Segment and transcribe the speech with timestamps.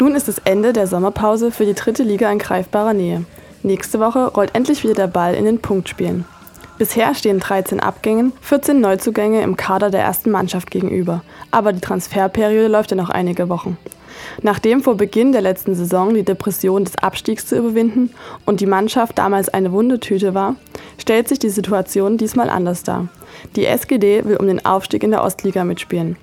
[0.00, 3.24] Nun ist es Ende der Sommerpause für die dritte Liga in greifbarer Nähe.
[3.64, 6.24] Nächste Woche rollt endlich wieder der Ball in den Punktspielen.
[6.78, 11.22] Bisher stehen 13 Abgängen, 14 Neuzugänge im Kader der ersten Mannschaft gegenüber.
[11.50, 13.76] Aber die Transferperiode läuft ja noch einige Wochen.
[14.40, 18.10] Nachdem vor Beginn der letzten Saison die Depression des Abstiegs zu überwinden
[18.46, 20.54] und die Mannschaft damals eine Wundetüte war,
[20.98, 23.08] stellt sich die Situation diesmal anders dar.
[23.56, 26.16] Die SGD will um den Aufstieg in der Ostliga mitspielen.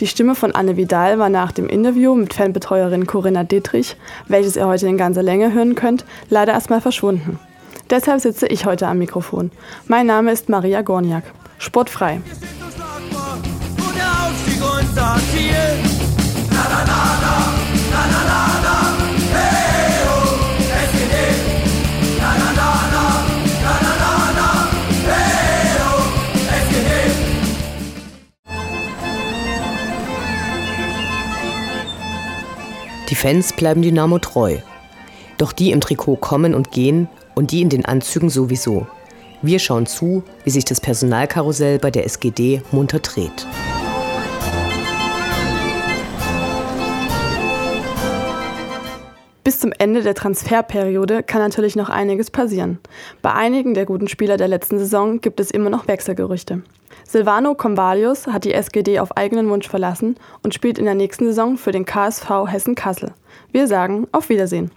[0.00, 3.96] Die Stimme von Anne Vidal war nach dem Interview mit Fanbetreuerin Corinna Dietrich,
[4.28, 7.38] welches ihr heute in ganzer Länge hören könnt, leider erstmal verschwunden.
[7.90, 9.50] Deshalb sitze ich heute am Mikrofon.
[9.86, 11.24] Mein Name ist Maria Gorniak.
[11.58, 12.20] Sportfrei.
[12.24, 12.56] Wir sind
[33.16, 34.58] Die Fans bleiben Dynamo treu.
[35.38, 38.86] Doch die im Trikot kommen und gehen und die in den Anzügen sowieso.
[39.40, 43.46] Wir schauen zu, wie sich das Personalkarussell bei der SGD munter dreht.
[49.46, 52.80] Bis zum Ende der Transferperiode kann natürlich noch einiges passieren.
[53.22, 56.64] Bei einigen der guten Spieler der letzten Saison gibt es immer noch Wechselgerüchte.
[57.06, 61.58] Silvano Convalius hat die SGD auf eigenen Wunsch verlassen und spielt in der nächsten Saison
[61.58, 63.14] für den KSV Hessen-Kassel.
[63.52, 64.72] Wir sagen auf Wiedersehen.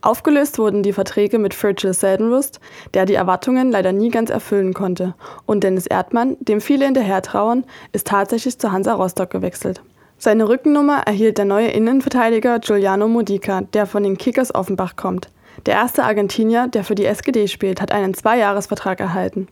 [0.00, 2.60] Aufgelöst wurden die Verträge mit Virgil Seldenrust,
[2.94, 7.66] der die Erwartungen leider nie ganz erfüllen konnte, und Dennis Erdmann, dem viele hinterher trauern,
[7.92, 9.82] ist tatsächlich zu Hansa Rostock gewechselt.
[10.18, 15.28] Seine Rückennummer erhielt der neue Innenverteidiger Giuliano Modica, der von den Kickers Offenbach kommt.
[15.66, 19.46] Der erste Argentinier, der für die SGD spielt, hat einen Zweijahresvertrag erhalten.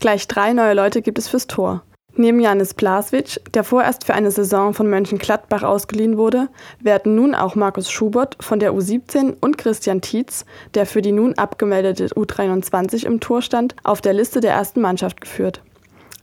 [0.00, 1.82] Gleich drei neue Leute gibt es fürs Tor.
[2.14, 6.48] Neben Janis Blaswitsch, der vorerst für eine Saison von Mönchengladbach ausgeliehen wurde,
[6.80, 11.34] werden nun auch Markus Schubert von der U17 und Christian Tietz, der für die nun
[11.34, 15.62] abgemeldete U23 im Tor stand, auf der Liste der ersten Mannschaft geführt.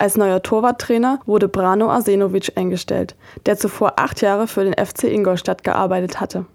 [0.01, 3.15] Als neuer Torwarttrainer wurde Brano Arsenovic eingestellt,
[3.45, 6.45] der zuvor acht Jahre für den FC Ingolstadt gearbeitet hatte.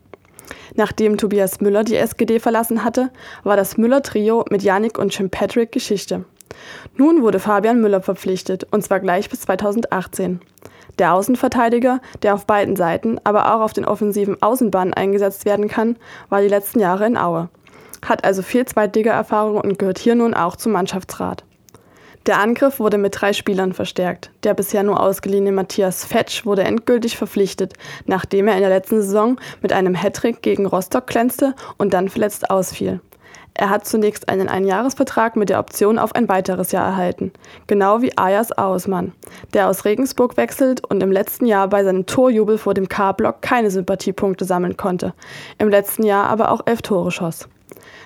[0.77, 3.11] Nachdem Tobias Müller die SGD verlassen hatte,
[3.43, 6.25] war das Müller-Trio mit Yannick und Jim Patrick Geschichte.
[6.97, 10.41] Nun wurde Fabian Müller verpflichtet, und zwar gleich bis 2018.
[10.99, 15.97] Der Außenverteidiger, der auf beiden Seiten, aber auch auf den offensiven Außenbahnen eingesetzt werden kann,
[16.31, 17.51] war die letzten Jahre in Aue.
[18.07, 21.45] Hat also viel Zweitliga-Erfahrung und gehört hier nun auch zum Mannschaftsrat.
[22.27, 24.31] Der Angriff wurde mit drei Spielern verstärkt.
[24.45, 27.75] Der bisher nur ausgeliehene Matthias Fetsch wurde endgültig verpflichtet,
[28.07, 32.49] nachdem er in der letzten Saison mit einem Hattrick gegen Rostock glänzte und dann verletzt
[32.49, 33.01] ausfiel.
[33.53, 37.31] Er hat zunächst einen Einjahresvertrag mit der Option auf ein weiteres Jahr erhalten,
[37.67, 39.13] genau wie Ayas Ausmann,
[39.53, 43.71] der aus Regensburg wechselt und im letzten Jahr bei seinem Torjubel vor dem K-Block keine
[43.71, 45.13] Sympathiepunkte sammeln konnte,
[45.59, 47.49] im letzten Jahr aber auch elf Tore schoss.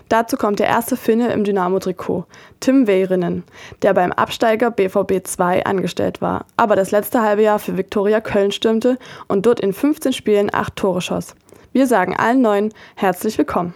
[0.08, 2.24] Dazu kommt der erste Finne im Dynamo-Trikot,
[2.60, 3.44] Tim Weirinen,
[3.82, 8.50] der beim Absteiger BVB 2 angestellt war, aber das letzte halbe Jahr für Viktoria Köln
[8.50, 8.96] stürmte
[9.26, 11.34] und dort in 15 Spielen acht Tore schoss.
[11.72, 13.74] Wir sagen allen Neuen herzlich willkommen.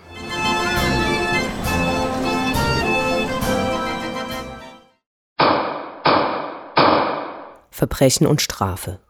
[7.71, 9.01] Verbrechen und Strafe.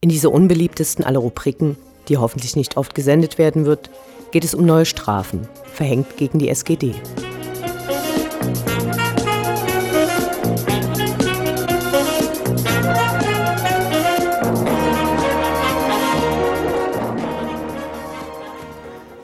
[0.00, 1.76] In dieser unbeliebtesten aller Rubriken,
[2.08, 3.90] die hoffentlich nicht oft gesendet werden wird,
[4.30, 6.94] geht es um neue Strafen, verhängt gegen die SGD.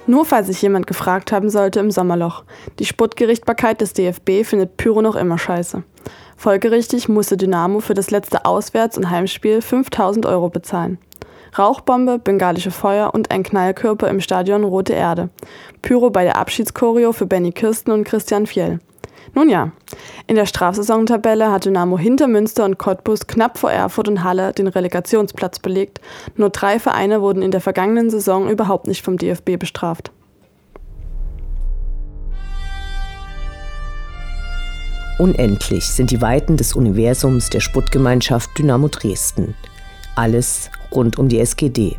[0.06, 2.44] Nur falls sich jemand gefragt haben sollte im Sommerloch.
[2.78, 5.82] Die Sportgerichtbarkeit des DFB findet Pyro noch immer scheiße.
[6.36, 10.98] Folgerichtig musste Dynamo für das letzte Auswärts- und Heimspiel 5000 Euro bezahlen.
[11.58, 15.28] Rauchbombe, bengalische Feuer und ein Knallkörper im Stadion Rote Erde.
[15.82, 18.80] Pyro bei der Abschiedschoreo für Benny Kirsten und Christian Fjell.
[19.34, 19.72] Nun ja,
[20.26, 24.68] in der Strafsaisontabelle hat Dynamo hinter Münster und Cottbus knapp vor Erfurt und Halle den
[24.68, 26.00] Relegationsplatz belegt.
[26.36, 30.12] Nur drei Vereine wurden in der vergangenen Saison überhaupt nicht vom DFB bestraft.
[35.18, 39.54] Unendlich sind die Weiten des Universums der Sputtgemeinschaft Dynamo Dresden.
[40.16, 41.98] Alles rund um die SGD.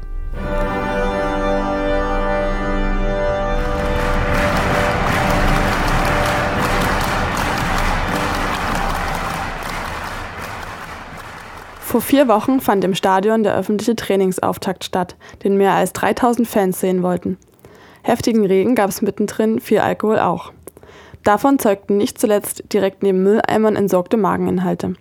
[11.95, 15.15] Vor vier Wochen fand im Stadion der öffentliche Trainingsauftakt statt,
[15.45, 17.37] den mehr als 3000 Fans sehen wollten.
[18.01, 20.51] Heftigen Regen gab es mittendrin, viel Alkohol auch.
[21.23, 24.95] Davon zeugten nicht zuletzt direkt neben Mülleimern entsorgte Mageninhalte.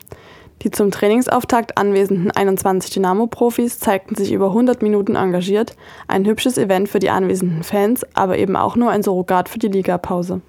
[0.64, 5.76] Die zum Trainingsauftakt anwesenden 21 Dynamo-Profis zeigten sich über 100 Minuten engagiert,
[6.08, 9.68] ein hübsches Event für die anwesenden Fans, aber eben auch nur ein Surrogat für die
[9.68, 10.40] Ligapause.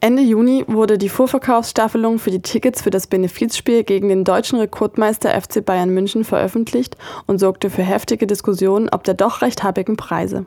[0.00, 5.30] Ende Juni wurde die Vorverkaufsstaffelung für die Tickets für das Benefizspiel gegen den deutschen Rekordmeister
[5.40, 6.96] FC Bayern München veröffentlicht
[7.26, 10.46] und sorgte für heftige Diskussionen ob der doch recht habigen Preise.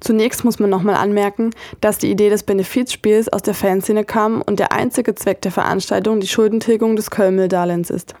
[0.00, 1.50] Zunächst muss man nochmal anmerken,
[1.80, 6.20] dass die Idee des Benefizspiels aus der Fanszene kam und der einzige Zweck der Veranstaltung
[6.20, 8.14] die Schuldentilgung des Köln-Darlehens ist.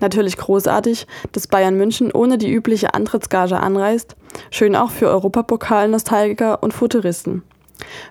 [0.00, 4.16] Natürlich großartig, dass Bayern München ohne die übliche Antrittsgage anreist,
[4.50, 7.42] schön auch für Europapokal-Nostalgiker und Futuristen.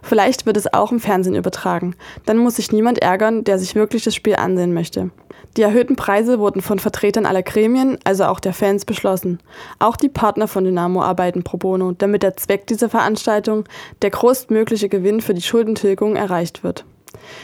[0.02, 1.96] Vielleicht wird es auch im Fernsehen übertragen.
[2.26, 5.10] Dann muss sich niemand ärgern, der sich wirklich das Spiel ansehen möchte.
[5.56, 9.40] Die erhöhten Preise wurden von Vertretern aller Gremien, also auch der Fans, beschlossen.
[9.78, 13.66] Auch die Partner von Dynamo arbeiten pro bono, damit der Zweck dieser Veranstaltung,
[14.02, 16.86] der größtmögliche Gewinn für die Schuldentilgung, erreicht wird.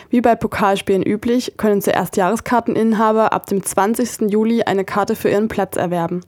[0.10, 4.32] Wie bei Pokalspielen üblich, können zuerst Jahreskarteninhaber ab dem 20.
[4.32, 6.22] Juli eine Karte für ihren Platz erwerben.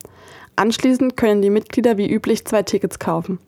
[0.56, 3.40] Anschließend können die Mitglieder wie üblich zwei Tickets kaufen.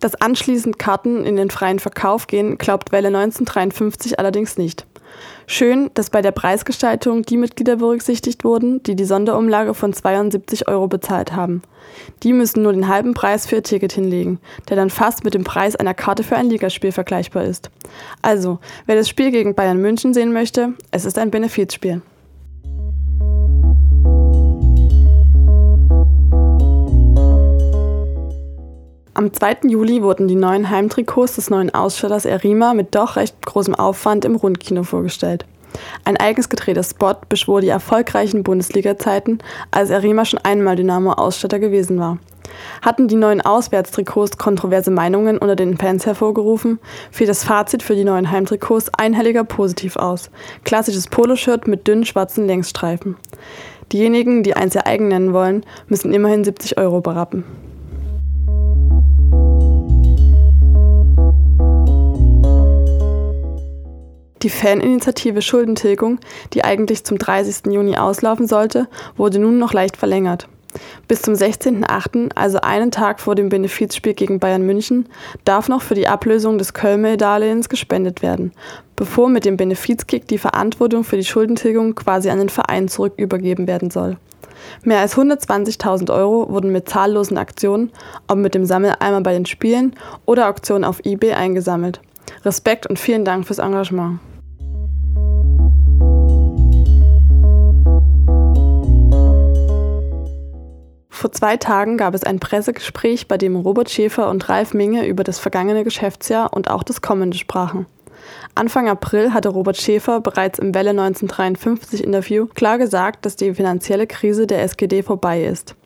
[0.00, 4.86] Dass anschließend Karten in den freien Verkauf gehen, glaubt Welle 1953 allerdings nicht.
[5.46, 10.88] Schön, dass bei der Preisgestaltung die Mitglieder berücksichtigt wurden, die die Sonderumlage von 72 Euro
[10.88, 11.62] bezahlt haben.
[12.22, 14.38] Die müssen nur den halben Preis für ihr Ticket hinlegen,
[14.68, 17.70] der dann fast mit dem Preis einer Karte für ein Ligaspiel vergleichbar ist.
[18.22, 22.02] Also, wer das Spiel gegen Bayern München sehen möchte, es ist ein Benefizspiel.
[29.22, 29.68] Am 2.
[29.68, 34.34] Juli wurden die neuen Heimtrikots des neuen Ausstatters Erima mit doch recht großem Aufwand im
[34.34, 35.44] Rundkino vorgestellt.
[36.04, 39.38] Ein eigens gedrehter Spot beschwor die erfolgreichen Bundesliga-Zeiten,
[39.70, 42.18] als Erima schon einmal Dynamo-Ausstatter gewesen war.
[42.84, 46.80] Hatten die neuen Auswärtstrikots kontroverse Meinungen unter den Fans hervorgerufen,
[47.12, 50.32] fiel das Fazit für die neuen Heimtrikots einhelliger positiv aus.
[50.64, 53.14] Klassisches Poloshirt mit dünnen schwarzen Längsstreifen.
[53.92, 57.44] Diejenigen, die eins ihr eigen nennen wollen, müssen immerhin 70 Euro berappen.
[64.42, 66.18] Die Faninitiative Schuldentilgung,
[66.52, 67.72] die eigentlich zum 30.
[67.72, 70.48] Juni auslaufen sollte, wurde nun noch leicht verlängert.
[71.06, 75.06] Bis zum 16.08., also einen Tag vor dem Benefizspiel gegen Bayern München,
[75.44, 78.52] darf noch für die Ablösung des Kölmel-Darlehens gespendet werden,
[78.96, 83.90] bevor mit dem Benefizkick die Verantwortung für die Schuldentilgung quasi an den Verein zurückübergeben werden
[83.90, 84.16] soll.
[84.82, 87.92] Mehr als 120.000 Euro wurden mit zahllosen Aktionen,
[88.26, 89.94] ob mit dem Sammeleimer bei den Spielen
[90.24, 92.00] oder Auktionen auf eBay eingesammelt.
[92.44, 94.18] Respekt und vielen Dank fürs Engagement.
[101.22, 105.22] Vor zwei Tagen gab es ein Pressegespräch, bei dem Robert Schäfer und Ralf Minge über
[105.22, 107.86] das vergangene Geschäftsjahr und auch das kommende sprachen.
[108.56, 114.08] Anfang April hatte Robert Schäfer bereits im Welle 1953 Interview klar gesagt, dass die finanzielle
[114.08, 115.76] Krise der SGD vorbei ist.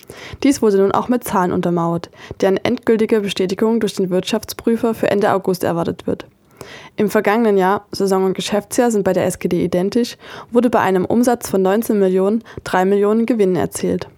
[0.43, 2.09] Dies wurde nun auch mit Zahlen untermauert,
[2.41, 6.25] deren endgültige Bestätigung durch den Wirtschaftsprüfer für Ende August erwartet wird.
[6.97, 10.17] Im vergangenen Jahr, Saison und Geschäftsjahr sind bei der SGD identisch,
[10.51, 14.09] wurde bei einem Umsatz von 19 Millionen 3 Millionen Gewinn erzielt.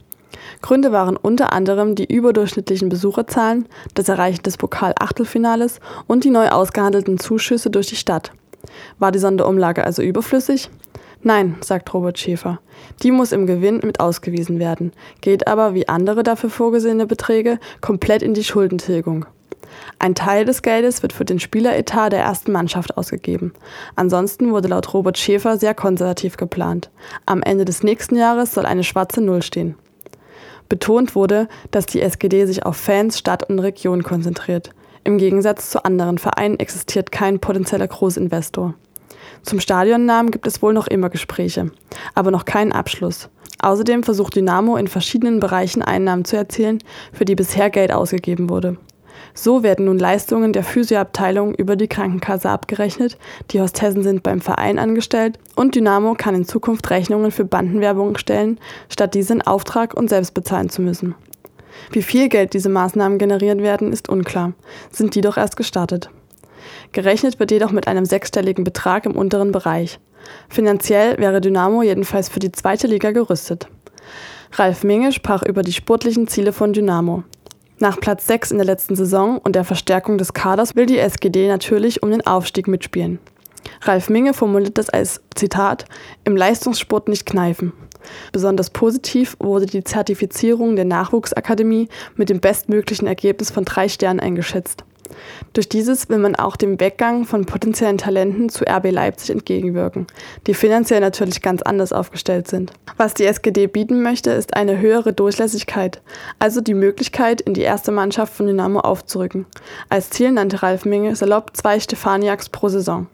[0.62, 7.18] Gründe waren unter anderem die überdurchschnittlichen Besucherzahlen, das Erreichen des Pokal-Achtelfinales und die neu ausgehandelten
[7.18, 8.32] Zuschüsse durch die Stadt.
[8.99, 10.70] War die Sonderumlage also überflüssig?
[11.23, 12.61] Nein, sagt Robert Schäfer.
[13.02, 18.23] Die muss im Gewinn mit ausgewiesen werden, geht aber, wie andere dafür vorgesehene Beträge, komplett
[18.23, 19.26] in die Schuldentilgung.
[19.99, 23.52] Ein Teil des Geldes wird für den Spieleretat der ersten Mannschaft ausgegeben.
[23.97, 26.90] Ansonsten wurde laut Robert Schäfer sehr konservativ geplant.
[27.26, 29.76] Am Ende des nächsten Jahres soll eine schwarze Null stehen.
[30.68, 34.70] Betont wurde, dass die SGD sich auf Fans, Stadt und Region konzentriert.
[35.04, 38.75] Im Gegensatz zu anderen Vereinen existiert kein potenzieller Großinvestor.
[39.42, 41.70] Zum Stadionnamen gibt es wohl noch immer Gespräche,
[42.14, 43.30] aber noch keinen Abschluss.
[43.60, 46.78] Außerdem versucht Dynamo in verschiedenen Bereichen Einnahmen zu erzielen,
[47.12, 48.76] für die bisher Geld ausgegeben wurde.
[49.34, 53.18] So werden nun Leistungen der Physioabteilung über die Krankenkasse abgerechnet,
[53.50, 58.58] die Hostessen sind beim Verein angestellt und Dynamo kann in Zukunft Rechnungen für Bandenwerbung stellen,
[58.88, 61.14] statt diese in Auftrag und selbst bezahlen zu müssen.
[61.92, 64.52] Wie viel Geld diese Maßnahmen generieren werden, ist unklar,
[64.90, 66.10] sind die doch erst gestartet.
[66.92, 70.00] Gerechnet wird jedoch mit einem sechsstelligen Betrag im unteren Bereich.
[70.48, 73.68] Finanziell wäre Dynamo jedenfalls für die zweite Liga gerüstet.
[74.52, 77.25] Ralf Minge sprach über die sportlichen Ziele von Dynamo.
[77.80, 81.47] Nach Platz 6 in der letzten Saison und der Verstärkung des Kaders will die SGD
[81.47, 83.20] natürlich um den Aufstieg mitspielen.
[83.82, 85.85] Ralf Minge formuliert das als Zitat
[86.25, 87.73] im Leistungssport nicht kneifen.
[88.32, 94.85] Besonders positiv wurde die Zertifizierung der Nachwuchsakademie mit dem bestmöglichen Ergebnis von drei Sternen eingeschätzt.
[95.52, 100.06] Durch dieses will man auch dem Weggang von potenziellen Talenten zu RB Leipzig entgegenwirken,
[100.46, 102.72] die finanziell natürlich ganz anders aufgestellt sind.
[102.96, 106.00] Was die SGD bieten möchte, ist eine höhere Durchlässigkeit,
[106.38, 109.46] also die Möglichkeit, in die erste Mannschaft von Dynamo aufzurücken.
[109.88, 113.06] Als Ziel nannte Ralf Minge salopp zwei Stefaniaks pro Saison.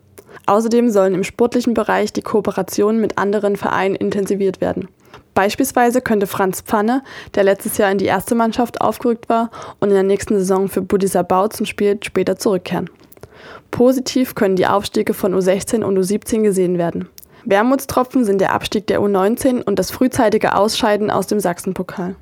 [0.46, 4.88] Außerdem sollen im sportlichen Bereich die Kooperationen mit anderen Vereinen intensiviert werden.
[5.34, 7.02] Beispielsweise könnte Franz Pfanne,
[7.34, 9.50] der letztes Jahr in die erste Mannschaft aufgerückt war
[9.80, 12.88] und in der nächsten Saison für Budisa Bautzen spielt, später zurückkehren.
[13.70, 17.08] Positiv können die Aufstiege von U16 und U17 gesehen werden.
[17.44, 22.16] Wermutstropfen sind der Abstieg der U19 und das frühzeitige Ausscheiden aus dem Sachsenpokal.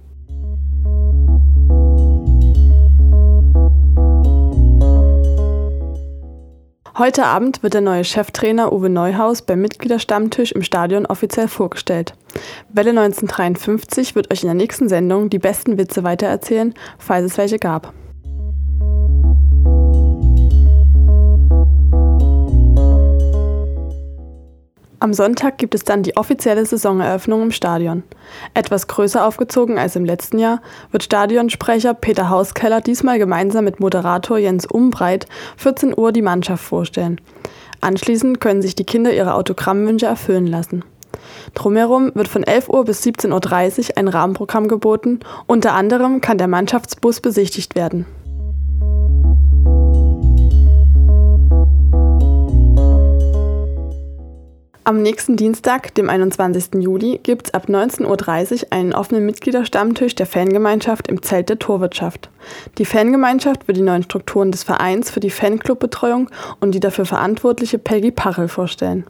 [6.99, 12.13] Heute Abend wird der neue Cheftrainer Uwe Neuhaus beim Mitgliederstammtisch im Stadion offiziell vorgestellt.
[12.69, 17.59] Welle 1953 wird euch in der nächsten Sendung die besten Witze weitererzählen, falls es welche
[17.59, 17.95] gab.
[25.03, 28.05] Am Sonntag gibt es dann die offizielle Saisoneröffnung im Stadion.
[28.55, 34.39] Etwas größer aufgezogen als im letzten Jahr wird Stadionsprecher Peter Hauskeller diesmal gemeinsam mit Moderator
[34.39, 37.21] Jens Umbreit 14 Uhr die Mannschaft vorstellen.
[37.81, 40.85] Anschließend können sich die Kinder ihre Autogrammwünsche erfüllen lassen.
[41.55, 45.19] Drumherum wird von 11 Uhr bis 17.30 Uhr ein Rahmenprogramm geboten,
[45.49, 48.07] unter anderem kann der Mannschaftsbus besichtigt werden.
[54.85, 56.83] Am nächsten Dienstag, dem 21.
[56.83, 62.31] Juli, gibt es ab 19.30 Uhr einen offenen Mitgliederstammtisch der Fangemeinschaft im Zelt der Torwirtschaft.
[62.79, 67.79] Die Fangemeinschaft wird die neuen Strukturen des Vereins für die Fanclubbetreuung und die dafür verantwortliche
[67.79, 69.05] Peggy Parrell vorstellen.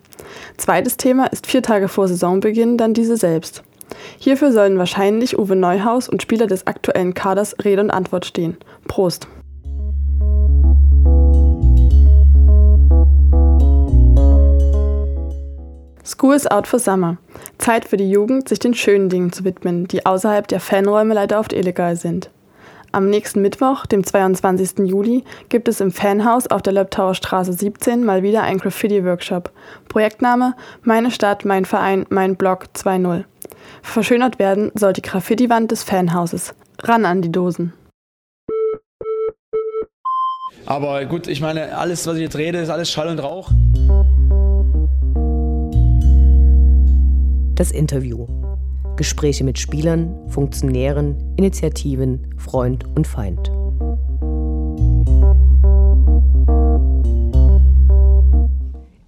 [0.59, 3.63] Zweites Thema ist vier Tage vor Saisonbeginn dann diese selbst.
[4.19, 8.59] Hierfür sollen wahrscheinlich Uwe Neuhaus und Spieler des aktuellen Kaders Rede und Antwort stehen.
[8.89, 9.27] Prost!
[16.05, 17.17] School is out for summer.
[17.59, 21.39] Zeit für die Jugend, sich den schönen Dingen zu widmen, die außerhalb der Fanräume leider
[21.39, 22.31] oft illegal sind.
[22.91, 24.87] Am nächsten Mittwoch, dem 22.
[24.87, 29.51] Juli, gibt es im Fanhaus auf der Löbtauer Straße 17 mal wieder ein Graffiti-Workshop.
[29.89, 33.25] Projektname Meine Stadt, mein Verein, mein Blog 2.0.
[33.81, 36.55] Verschönert werden soll die Graffiti-Wand des Fanhauses.
[36.83, 37.73] Ran an die Dosen.
[40.67, 43.51] Aber gut, ich meine, alles, was ich jetzt rede, ist alles Schall und Rauch.
[47.55, 48.27] Das Interview.
[48.97, 53.53] Gespräche mit Spielern, Funktionären, Initiativen, Freund und Feind.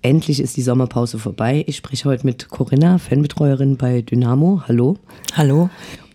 [0.03, 1.65] Endlich ist die Sommerpause vorbei.
[1.67, 4.63] Ich spreche heute mit Corinna, Fanbetreuerin bei Dynamo.
[4.69, 4.99] Hallo.
[5.33, 5.71] Hallo.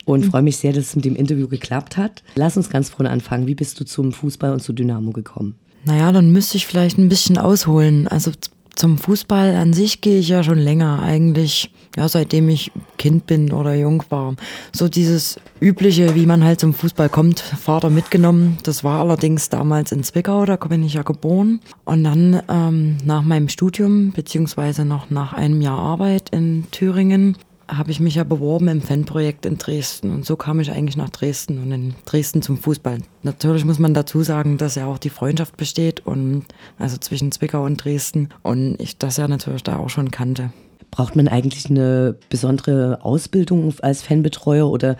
[0.05, 2.23] Und freue mich sehr, dass es mit dem Interview geklappt hat.
[2.35, 3.47] Lass uns ganz vorne anfangen.
[3.47, 5.55] Wie bist du zum Fußball und zu Dynamo gekommen?
[5.83, 8.07] Naja, dann müsste ich vielleicht ein bisschen ausholen.
[8.07, 8.31] Also
[8.75, 13.51] zum Fußball an sich gehe ich ja schon länger, eigentlich, ja, seitdem ich Kind bin
[13.51, 14.35] oder jung war.
[14.71, 18.57] So dieses übliche, wie man halt zum Fußball kommt, Vater mitgenommen.
[18.63, 21.59] Das war allerdings damals in Zwickau, da bin ich ja geboren.
[21.85, 27.37] Und dann ähm, nach meinem Studium, beziehungsweise noch nach einem Jahr Arbeit in Thüringen,
[27.69, 30.11] habe ich mich ja beworben im Fanprojekt in Dresden.
[30.11, 32.99] Und so kam ich eigentlich nach Dresden und in Dresden zum Fußball.
[33.23, 36.45] Natürlich muss man dazu sagen, dass ja auch die Freundschaft besteht und
[36.77, 40.51] also zwischen Zwickau und Dresden und ich das ja natürlich da auch schon kannte.
[40.91, 44.97] Braucht man eigentlich eine besondere Ausbildung als Fanbetreuer oder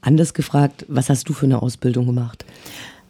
[0.00, 2.44] anders gefragt, was hast du für eine Ausbildung gemacht?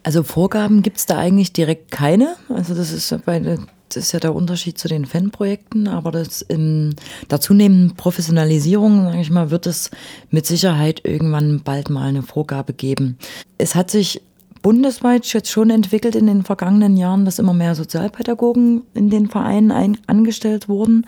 [0.03, 2.35] Also Vorgaben gibt es da eigentlich direkt keine.
[2.49, 3.57] Also das ist bei
[3.89, 6.95] das ist ja der Unterschied zu den Fanprojekten, aber das in
[7.29, 9.91] der zunehmenden Professionalisierung, sage ich mal, wird es
[10.29, 13.17] mit Sicherheit irgendwann bald mal eine Vorgabe geben.
[13.57, 14.21] Es hat sich
[14.61, 19.71] bundesweit jetzt schon entwickelt in den vergangenen Jahren, dass immer mehr Sozialpädagogen in den Vereinen
[19.71, 21.05] ein, angestellt wurden.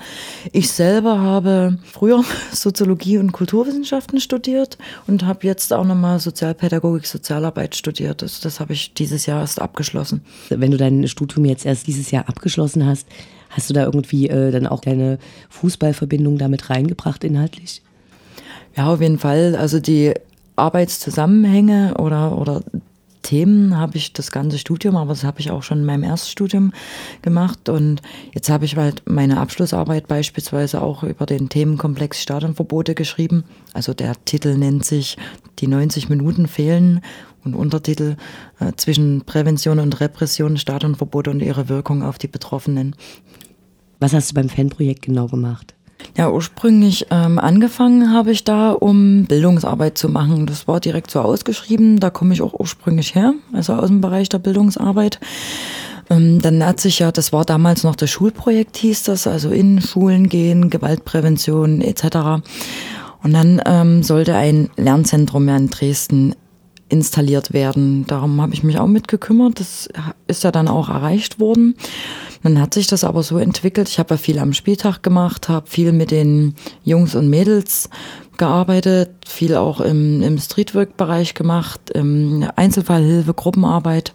[0.52, 4.78] Ich selber habe früher Soziologie und Kulturwissenschaften studiert
[5.08, 8.24] und habe jetzt auch nochmal Sozialpädagogik, Sozialarbeit studiert.
[8.24, 10.22] Also das habe ich dieses Jahr erst abgeschlossen.
[10.50, 13.08] Wenn du dein Studium jetzt erst dieses Jahr abgeschlossen hast,
[13.50, 17.82] hast du da irgendwie äh, dann auch deine Fußballverbindung damit reingebracht inhaltlich?
[18.76, 19.56] Ja, auf jeden Fall.
[19.56, 20.14] Also die
[20.56, 22.62] Arbeitszusammenhänge oder, oder
[23.22, 26.74] Themen habe ich das ganze Studium, aber das habe ich auch schon in meinem Erststudium
[27.22, 27.70] gemacht.
[27.70, 28.02] Und
[28.34, 33.44] jetzt habe ich halt meine Abschlussarbeit beispielsweise auch über den Themenkomplex Stadionverbote geschrieben.
[33.74, 35.18] Also der Titel nennt sich
[35.60, 37.02] Die 90 Minuten fehlen
[37.44, 38.18] und Untertitel
[38.60, 42.96] äh, zwischen Prävention und Repression, Stadionverbote und ihre Wirkung auf die Betroffenen.
[44.00, 45.76] Was hast du beim Fanprojekt genau gemacht?
[46.18, 50.46] Ja, ursprünglich ähm, angefangen habe ich da, um Bildungsarbeit zu machen.
[50.46, 52.00] Das war direkt so ausgeschrieben.
[52.00, 55.20] Da komme ich auch ursprünglich her, also aus dem Bereich der Bildungsarbeit.
[56.10, 59.82] Ähm, dann hat sich ja, das war damals noch das Schulprojekt, hieß das, also in
[59.82, 62.44] Schulen gehen, Gewaltprävention etc.
[63.24, 66.36] Und dann ähm, sollte ein Lernzentrum ja in Dresden
[66.90, 68.06] installiert werden.
[68.08, 69.62] Darum habe ich mich auch mitgekümmert.
[69.62, 69.88] Das
[70.28, 71.76] ist ja dann auch erreicht worden.
[72.44, 73.88] Dann hat sich das aber so entwickelt.
[73.90, 77.90] Ich habe ja viel am Spieltag gemacht, habe viel mit den Jungs und Mädels
[78.38, 84.14] gearbeitet, viel auch im, im Streetwork-Bereich gemacht, im Einzelfallhilfe, Gruppenarbeit.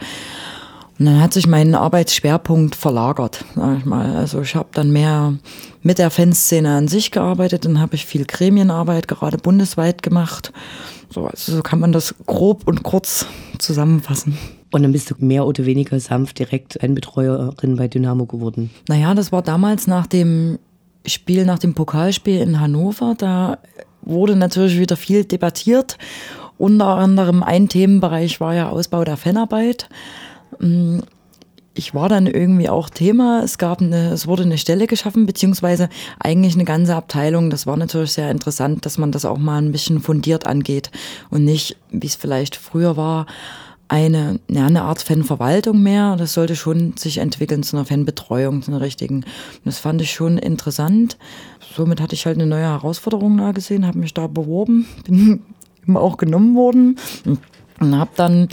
[0.98, 4.16] Und dann hat sich mein Arbeitsschwerpunkt verlagert, sag ich mal.
[4.16, 5.34] Also ich habe dann mehr
[5.82, 10.52] mit der Fanszene an sich gearbeitet, dann habe ich viel Gremienarbeit, gerade bundesweit gemacht.
[11.10, 13.26] So, also so kann man das grob und kurz
[13.58, 14.36] zusammenfassen.
[14.76, 18.68] Und dann bist du mehr oder weniger sanft direkt ein Betreuerin bei Dynamo geworden.
[18.88, 20.58] Naja, das war damals nach dem
[21.06, 23.14] Spiel, nach dem Pokalspiel in Hannover.
[23.16, 23.56] Da
[24.02, 25.96] wurde natürlich wieder viel debattiert.
[26.58, 29.88] Unter anderem ein Themenbereich war ja Ausbau der Fanarbeit.
[30.60, 30.98] Mm,
[31.72, 33.40] ich war dann irgendwie auch Thema.
[33.42, 37.48] Es gab eine, es wurde eine Stelle geschaffen, beziehungsweise eigentlich eine ganze Abteilung.
[37.48, 40.90] Das war natürlich sehr interessant, dass man das auch mal ein bisschen fundiert angeht
[41.30, 43.24] und nicht, wie es vielleicht früher war,
[43.88, 46.16] eine, ja, eine Art Fanverwaltung mehr.
[46.16, 49.24] Das sollte schon sich entwickeln zu einer Fanbetreuung, zu einer richtigen.
[49.64, 51.16] das fand ich schon interessant.
[51.74, 55.42] Somit hatte ich halt eine neue Herausforderung da gesehen, habe mich da beworben, bin
[55.86, 56.98] immer auch genommen worden
[57.80, 58.48] und habe dann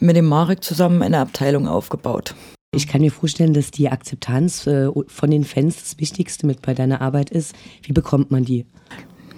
[0.00, 2.34] mit dem Marek zusammen eine Abteilung aufgebaut.
[2.74, 6.74] Ich kann mir vorstellen, dass die Akzeptanz äh, von den Fans das Wichtigste mit bei
[6.74, 7.54] deiner Arbeit ist.
[7.82, 8.66] Wie bekommt man die?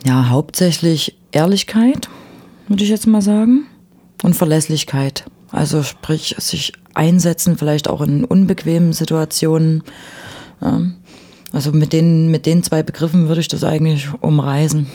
[0.04, 2.08] Ja, hauptsächlich Ehrlichkeit,
[2.66, 3.66] würde ich jetzt mal sagen
[4.22, 5.24] und Verlässlichkeit.
[5.50, 9.82] Also sprich, sich einsetzen, vielleicht auch in unbequemen Situationen.
[11.52, 14.86] Also mit den, mit den zwei Begriffen würde ich das eigentlich umreißen.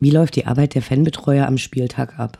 [0.00, 2.38] Wie läuft die Arbeit der Fanbetreuer am Spieltag ab?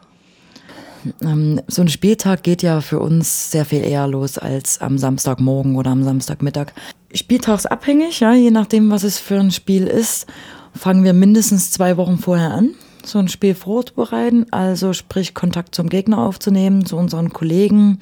[1.23, 5.77] Ähm, so ein Spieltag geht ja für uns sehr viel eher los als am Samstagmorgen
[5.77, 6.73] oder am Samstagmittag.
[7.13, 10.27] Spieltagsabhängig, ja, je nachdem, was es für ein Spiel ist,
[10.75, 12.75] fangen wir mindestens zwei Wochen vorher an
[13.07, 17.99] so ein Spiel vorzubereiten, also sprich Kontakt zum Gegner aufzunehmen, zu unseren Kollegen,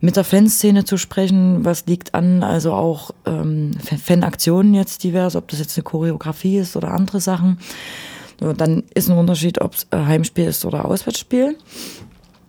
[0.00, 5.48] mit der Fanszene zu sprechen, was liegt an, also auch ähm, Fanaktionen jetzt divers, ob
[5.48, 7.58] das jetzt eine Choreografie ist oder andere Sachen.
[8.40, 11.56] So, dann ist ein Unterschied, ob es Heimspiel ist oder Auswärtsspiel.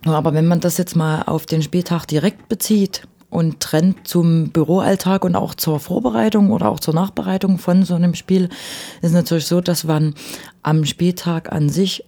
[0.04, 5.24] Aber wenn man das jetzt mal auf den Spieltag direkt bezieht, und trennt zum Büroalltag
[5.24, 8.48] und auch zur Vorbereitung oder auch zur Nachbereitung von so einem Spiel,
[9.02, 10.14] ist natürlich so, dass man
[10.62, 12.04] am Spieltag an sich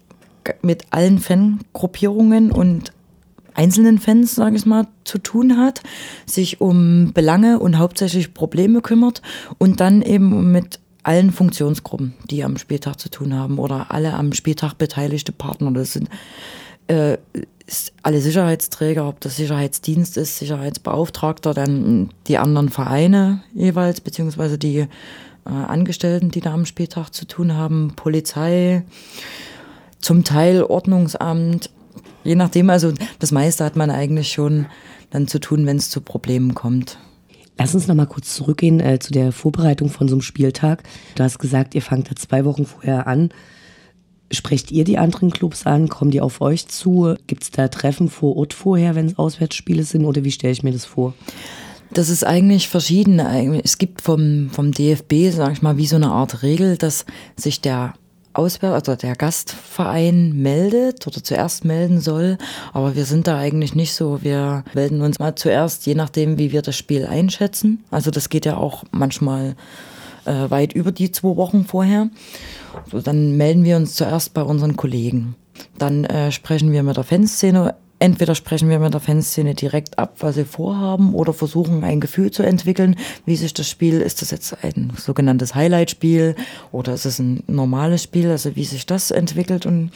[0.62, 2.92] mit allen Fangruppierungen und
[3.54, 5.82] einzelnen Fans, sage ich mal, zu tun hat,
[6.26, 9.20] sich um Belange und hauptsächlich Probleme kümmert
[9.58, 14.32] und dann eben mit allen Funktionsgruppen, die am Spieltag zu tun haben oder alle am
[14.32, 15.72] Spieltag beteiligte Partner.
[15.72, 16.08] Das sind
[16.86, 17.18] äh,
[18.02, 24.88] alle Sicherheitsträger, ob das Sicherheitsdienst ist, Sicherheitsbeauftragter, dann die anderen Vereine jeweils, beziehungsweise die äh,
[25.44, 28.84] Angestellten, die da am Spieltag zu tun haben, Polizei,
[30.00, 31.70] zum Teil Ordnungsamt,
[32.22, 34.66] je nachdem, also das meiste hat man eigentlich schon
[35.10, 36.98] dann zu tun, wenn es zu Problemen kommt.
[37.58, 40.82] Lass uns noch mal kurz zurückgehen äh, zu der Vorbereitung von so einem Spieltag.
[41.14, 43.30] Du hast gesagt, ihr fangt da zwei Wochen vorher an.
[44.32, 45.88] Sprecht ihr die anderen Clubs an?
[45.88, 47.14] Kommen die auf euch zu?
[47.26, 50.04] Gibt es da Treffen vor Ort vorher, wenn es Auswärtsspiele sind?
[50.04, 51.14] Oder wie stelle ich mir das vor?
[51.92, 53.20] Das ist eigentlich verschieden.
[53.20, 57.60] Es gibt vom, vom DFB, sage ich mal, wie so eine Art Regel, dass sich
[57.60, 57.94] der
[58.32, 62.36] Auswär also der Gastverein meldet oder zuerst melden soll.
[62.72, 64.22] Aber wir sind da eigentlich nicht so.
[64.22, 67.84] Wir melden uns mal zuerst, je nachdem, wie wir das Spiel einschätzen.
[67.90, 69.56] Also das geht ja auch manchmal
[70.26, 72.08] äh, weit über die zwei Wochen vorher.
[72.90, 75.34] So, dann melden wir uns zuerst bei unseren Kollegen.
[75.78, 80.16] Dann äh, sprechen wir mit der Fanszene entweder sprechen wir mit der Fanszene direkt ab,
[80.20, 84.30] was sie vorhaben, oder versuchen ein Gefühl zu entwickeln, wie sich das Spiel, ist das
[84.30, 86.36] jetzt ein sogenanntes Highlight-Spiel
[86.72, 89.90] oder ist es ein normales Spiel, also wie sich das entwickelt und,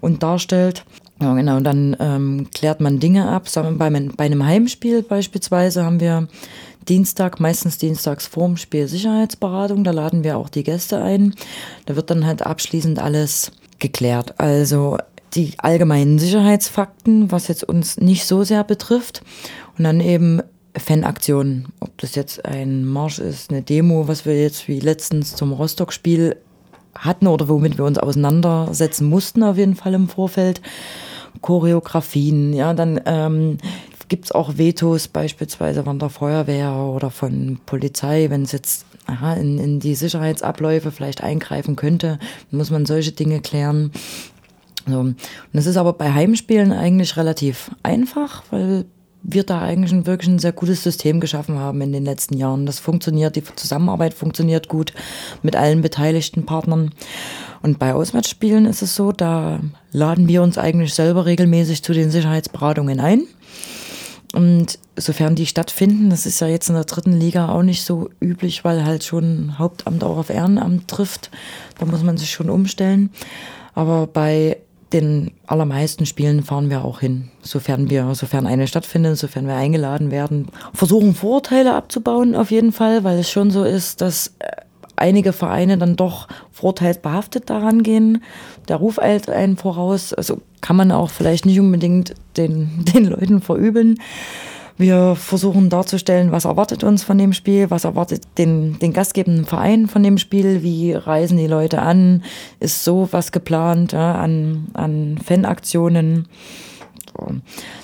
[0.00, 0.84] und darstellt.
[1.20, 3.48] Ja, genau, und dann ähm, klärt man Dinge ab.
[3.54, 6.28] Bei, bei einem Heimspiel beispielsweise haben wir
[6.88, 11.34] Dienstag, meistens dienstags vorm Spiel Sicherheitsberatung, da laden wir auch die Gäste ein.
[11.86, 14.38] Da wird dann halt abschließend alles geklärt.
[14.38, 14.98] Also
[15.34, 19.22] die allgemeinen Sicherheitsfakten, was jetzt uns nicht so sehr betrifft.
[19.76, 20.40] Und dann eben
[20.76, 21.68] Fanaktionen.
[21.80, 26.36] Ob das jetzt ein Marsch ist, eine Demo, was wir jetzt wie letztens zum Rostock-Spiel
[26.94, 30.60] hatten oder womit wir uns auseinandersetzen mussten, auf jeden Fall im Vorfeld.
[31.42, 33.58] Choreografien, ja, dann ähm,
[34.08, 39.34] gibt es auch Vetos beispielsweise von der Feuerwehr oder von Polizei, wenn es jetzt aha,
[39.34, 42.18] in, in die Sicherheitsabläufe vielleicht eingreifen könnte,
[42.50, 43.92] muss man solche Dinge klären.
[44.86, 45.00] So.
[45.00, 45.16] Und
[45.52, 48.84] das ist aber bei Heimspielen eigentlich relativ einfach, weil
[49.28, 52.64] wir da eigentlich ein wirklich ein sehr gutes System geschaffen haben in den letzten Jahren.
[52.64, 54.92] Das funktioniert, die Zusammenarbeit funktioniert gut
[55.42, 56.92] mit allen beteiligten Partnern.
[57.62, 59.58] Und bei Auswärtsspielen ist es so, da
[59.90, 63.24] laden wir uns eigentlich selber regelmäßig zu den Sicherheitsberatungen ein.
[64.36, 68.10] Und sofern die stattfinden, das ist ja jetzt in der dritten Liga auch nicht so
[68.20, 71.30] üblich, weil halt schon Hauptamt auch auf Ehrenamt trifft.
[71.78, 73.08] Da muss man sich schon umstellen.
[73.74, 74.58] Aber bei
[74.92, 80.10] den allermeisten Spielen fahren wir auch hin, sofern wir, sofern eine stattfindet, sofern wir eingeladen
[80.10, 80.48] werden.
[80.74, 84.50] Versuchen Vorurteile abzubauen auf jeden Fall, weil es schon so ist, dass äh,
[84.96, 88.22] einige Vereine dann doch vorteilsbehaftet daran gehen.
[88.68, 90.12] Der Ruf eilt einen voraus.
[90.12, 93.98] Also kann man auch vielleicht nicht unbedingt den, den Leuten verübeln.
[94.78, 99.86] Wir versuchen darzustellen, was erwartet uns von dem Spiel, was erwartet den, den gastgebenden Verein
[99.86, 102.22] von dem Spiel, wie reisen die Leute an,
[102.60, 106.28] ist so was geplant ja, an, an Fanaktionen.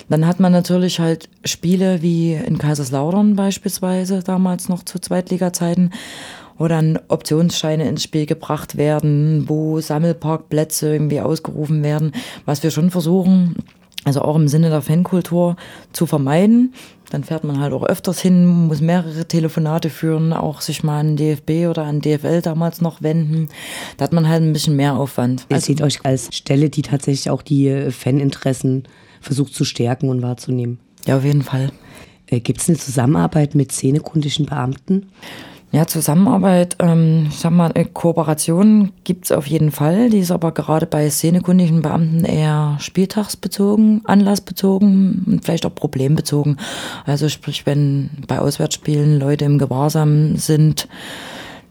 [0.09, 5.91] Dann hat man natürlich halt Spiele wie in Kaiserslautern beispielsweise, damals noch zu Zweitliga-Zeiten,
[6.57, 12.11] wo dann Optionsscheine ins Spiel gebracht werden, wo Sammelparkplätze irgendwie ausgerufen werden,
[12.45, 13.55] was wir schon versuchen,
[14.05, 15.55] also auch im Sinne der Fankultur
[15.93, 16.73] zu vermeiden.
[17.09, 21.15] Dann fährt man halt auch öfters hin, muss mehrere Telefonate führen, auch sich mal an
[21.15, 23.49] DFB oder an DFL damals noch wenden.
[23.97, 25.45] Da hat man halt ein bisschen mehr Aufwand.
[25.49, 28.83] Ihr also, seht euch als Stelle, die tatsächlich auch die äh, Faninteressen
[29.21, 30.79] versucht zu stärken und wahrzunehmen.
[31.05, 31.71] Ja, auf jeden Fall.
[32.27, 35.07] Äh, Gibt es eine Zusammenarbeit mit szenekundischen Beamten?
[35.73, 40.11] Ja, Zusammenarbeit, ähm, ich sag mal, eine Kooperation gibt's auf jeden Fall.
[40.11, 46.59] Die ist aber gerade bei szenekundigen Beamten eher spieltagsbezogen, anlassbezogen und vielleicht auch problembezogen.
[47.07, 50.87] Also sprich, wenn bei Auswärtsspielen Leute im Gewahrsam sind,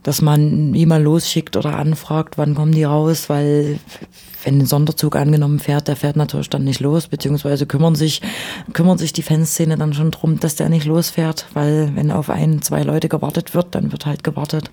[0.03, 3.79] dass man jemand losschickt oder anfragt, wann kommen die raus, weil
[4.45, 8.21] wenn ein Sonderzug angenommen fährt, der fährt natürlich dann nicht los, beziehungsweise kümmern sich,
[8.73, 12.63] kümmern sich die Fanszene dann schon drum, dass der nicht losfährt, weil wenn auf ein,
[12.63, 14.71] zwei Leute gewartet wird, dann wird halt gewartet.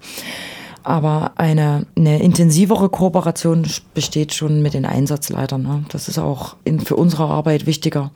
[0.84, 5.62] Aber eine, eine intensivere Kooperation besteht schon mit den Einsatzleitern.
[5.62, 5.84] Ne?
[5.90, 8.12] Das ist auch in, für unsere Arbeit wichtiger.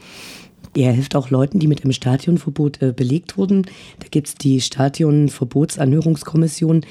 [0.75, 3.67] Ihr hilft auch Leuten, die mit dem Stadionverbot äh, belegt wurden.
[3.99, 6.83] Da gibt es die Stadionverbotsanhörungskommission.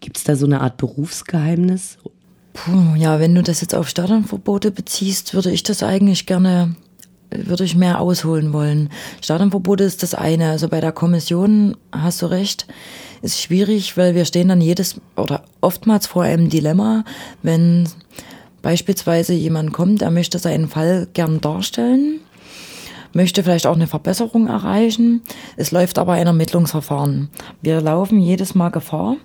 [0.00, 1.96] Gibt es da so eine Art Berufsgeheimnis?
[2.52, 6.74] Puh, ja, wenn du das jetzt auf Stadionverbote beziehst, würde ich das eigentlich gerne,
[7.30, 8.90] würde ich mehr ausholen wollen.
[9.22, 10.50] Stadionverbote ist das eine.
[10.50, 12.66] Also bei der Kommission hast du recht,
[13.22, 17.04] ist schwierig, weil wir stehen dann jedes oder oftmals vor einem Dilemma,
[17.42, 17.88] wenn
[18.62, 22.20] beispielsweise jemand kommt, er möchte seinen Fall gern darstellen
[23.12, 25.22] möchte vielleicht auch eine Verbesserung erreichen.
[25.56, 27.28] Es läuft aber ein Ermittlungsverfahren.
[27.62, 29.16] Wir laufen jedes Mal Gefahr,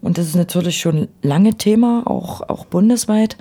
[0.00, 3.36] und das ist natürlich schon lange Thema, auch, auch bundesweit,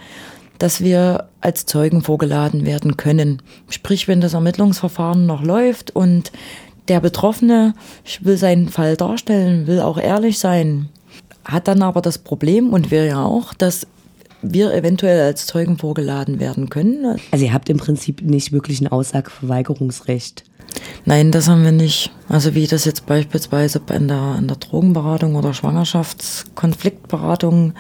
[0.58, 3.41] dass wir als Zeugen vorgeladen werden können.
[3.70, 6.32] Sprich, wenn das Ermittlungsverfahren noch läuft und
[6.88, 7.74] der Betroffene
[8.22, 10.89] will seinen Fall darstellen, will auch ehrlich sein,
[11.46, 13.88] hat dann aber das Problem, und wir ja auch, dass
[14.41, 17.20] wir eventuell als Zeugen vorgeladen werden können.
[17.32, 20.43] Also ihr habt im Prinzip nicht wirklich ein Aussageverweigerungsrecht.
[21.06, 22.12] Nein, das haben wir nicht.
[22.27, 27.73] Also wie das jetzt beispielsweise in der, in der Drogenberatung oder Schwangerschaftskonfliktberatung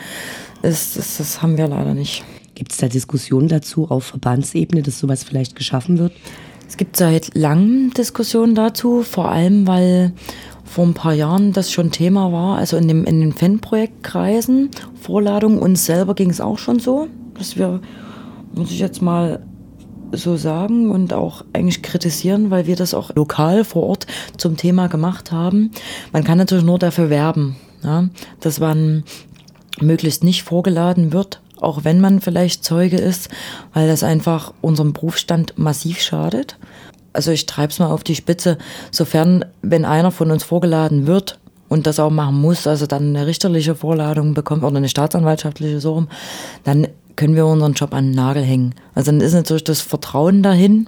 [0.61, 2.23] ist, das, das haben wir leider nicht.
[2.55, 6.13] Gibt es da Diskussionen dazu auf Verbandsebene, dass sowas vielleicht geschaffen wird?
[6.67, 10.13] Es gibt seit langem Diskussionen dazu, vor allem weil
[10.63, 14.69] vor ein paar Jahren das schon Thema war, also in, dem, in den Fanprojektkreisen,
[14.99, 17.79] Vorladung, uns selber ging es auch schon so, dass wir,
[18.53, 19.45] muss ich jetzt mal
[20.11, 24.87] so sagen und auch eigentlich kritisieren, weil wir das auch lokal vor Ort zum Thema
[24.87, 25.71] gemacht haben.
[26.11, 29.03] Man kann natürlich nur dafür werben, ja, dass man
[29.79, 33.29] möglichst nicht vorgeladen wird, auch wenn man vielleicht Zeuge ist,
[33.73, 36.57] weil das einfach unserem Berufsstand massiv schadet.
[37.13, 38.57] Also ich treibe es mal auf die Spitze,
[38.91, 43.25] sofern, wenn einer von uns vorgeladen wird und das auch machen muss, also dann eine
[43.25, 46.07] richterliche Vorladung bekommt oder eine staatsanwaltschaftliche so rum,
[46.63, 48.75] dann können wir unseren Job an den Nagel hängen.
[48.95, 50.87] Also dann ist natürlich das Vertrauen dahin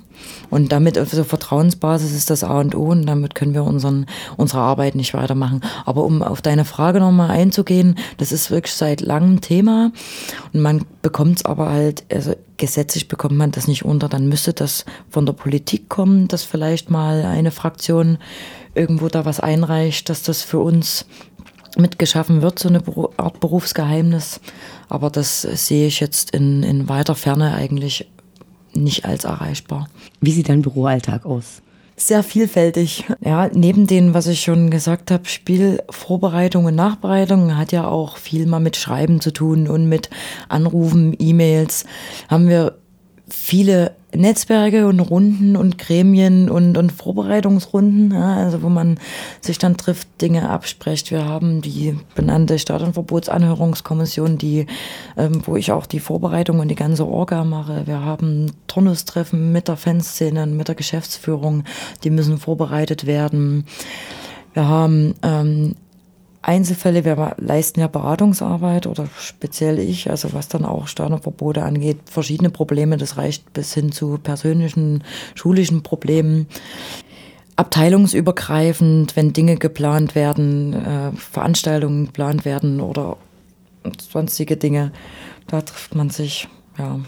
[0.49, 4.05] und damit auf der Vertrauensbasis ist das A und O und damit können wir unseren,
[4.37, 5.61] unsere Arbeit nicht weitermachen.
[5.85, 9.91] Aber um auf deine Frage nochmal einzugehen, das ist wirklich seit langem Thema
[10.53, 14.53] und man bekommt es aber halt, also gesetzlich bekommt man das nicht unter, dann müsste
[14.53, 18.19] das von der Politik kommen, dass vielleicht mal eine Fraktion
[18.75, 21.05] irgendwo da was einreicht, dass das für uns
[21.77, 22.81] mitgeschaffen wird, so eine
[23.17, 24.39] Art Berufsgeheimnis.
[24.87, 28.09] Aber das sehe ich jetzt in, in weiter Ferne eigentlich
[28.73, 29.89] nicht als erreichbar.
[30.21, 31.61] Wie sieht dein Büroalltag aus?
[31.95, 33.03] Sehr vielfältig.
[33.19, 38.45] Ja, neben dem, was ich schon gesagt habe, Spielvorbereitung und Nachbereitung hat ja auch viel
[38.45, 40.09] mal mit Schreiben zu tun und mit
[40.47, 41.83] Anrufen, E-Mails.
[42.29, 42.77] Haben wir
[43.27, 48.99] viele Netzwerke und Runden und Gremien und, und Vorbereitungsrunden, ja, also wo man
[49.39, 51.11] sich dann trifft, Dinge abspricht.
[51.11, 54.65] Wir haben die benannte Staat- und Verbotsanhörungskommission, die,
[55.15, 57.85] ähm, wo ich auch die Vorbereitung und die ganze Orga mache.
[57.85, 61.63] Wir haben Turnustreffen mit der Fanszene, mit der Geschäftsführung,
[62.03, 63.65] die müssen vorbereitet werden.
[64.53, 65.75] Wir haben ähm,
[66.41, 72.49] Einzelfälle, wir leisten ja Beratungsarbeit oder speziell ich, also was dann auch Steuerverbote angeht, verschiedene
[72.49, 75.03] Probleme, das reicht bis hin zu persönlichen,
[75.35, 76.47] schulischen Problemen.
[77.57, 83.17] Abteilungsübergreifend, wenn Dinge geplant werden, äh, Veranstaltungen geplant werden oder
[83.99, 84.93] sonstige Dinge,
[85.47, 86.47] da trifft man sich,
[86.77, 86.99] ja.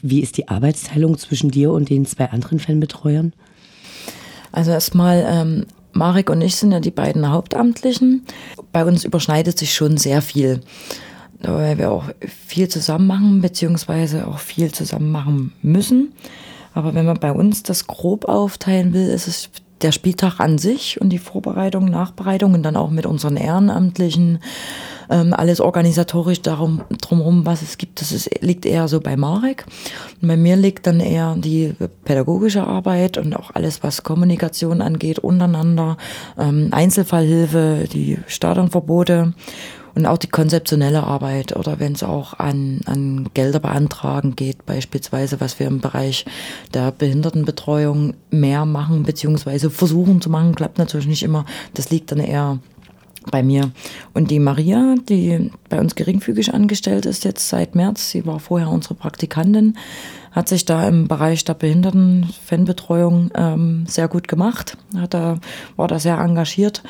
[0.00, 3.34] Wie ist die Arbeitsteilung zwischen dir und den zwei anderen Fanbetreuern?
[4.50, 8.24] Also erstmal ähm, Marek und ich sind ja die beiden Hauptamtlichen.
[8.72, 10.60] Bei uns überschneidet sich schon sehr viel,
[11.40, 16.12] weil wir auch viel zusammen machen, beziehungsweise auch viel zusammen machen müssen.
[16.74, 19.50] Aber wenn man bei uns das grob aufteilen will, ist es
[19.84, 24.40] der Spieltag an sich und die Vorbereitung, Nachbereitung und dann auch mit unseren Ehrenamtlichen
[25.10, 28.00] ähm, alles organisatorisch darum drumherum, was es gibt.
[28.00, 29.66] Das ist, liegt eher so bei Marek.
[30.22, 35.18] Und bei mir liegt dann eher die pädagogische Arbeit und auch alles, was Kommunikation angeht,
[35.18, 35.98] untereinander,
[36.38, 39.34] ähm, Einzelfallhilfe, die Stadionverbote
[40.04, 45.58] auch die konzeptionelle Arbeit oder wenn es auch an, an Gelder beantragen geht, beispielsweise, was
[45.60, 46.24] wir im Bereich
[46.72, 51.44] der Behindertenbetreuung mehr machen, beziehungsweise versuchen zu machen, klappt natürlich nicht immer.
[51.74, 52.58] Das liegt dann eher
[53.30, 53.70] bei mir.
[54.12, 58.68] Und die Maria, die bei uns geringfügig angestellt ist jetzt seit März, sie war vorher
[58.68, 59.78] unsere Praktikantin,
[60.32, 65.38] hat sich da im Bereich der Behinderten-Fanbetreuung ähm, sehr gut gemacht, hat da,
[65.76, 66.82] war da sehr engagiert.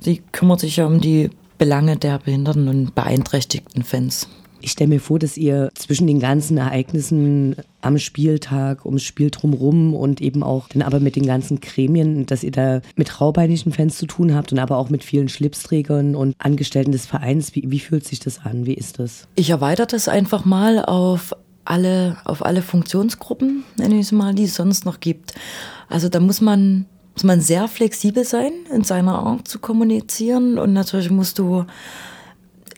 [0.00, 4.28] Sie kümmert sich ja um die Belange der behinderten und beeinträchtigten Fans.
[4.62, 9.94] Ich stelle mir vor, dass ihr zwischen den ganzen Ereignissen am Spieltag, ums Spiel drumherum
[9.94, 13.98] und eben auch dann aber mit den ganzen Gremien, dass ihr da mit raubeinigen Fans
[13.98, 17.54] zu tun habt und aber auch mit vielen Schlipsträgern und Angestellten des Vereins.
[17.54, 18.64] Wie, wie fühlt sich das an?
[18.64, 19.28] Wie ist das?
[19.34, 24.44] Ich erweitere das einfach mal auf alle, auf alle Funktionsgruppen, nenne ich es mal, die
[24.44, 25.34] es sonst noch gibt.
[25.90, 26.86] Also da muss man
[27.20, 31.66] muss man sehr flexibel sein in seiner Art zu kommunizieren und natürlich musst du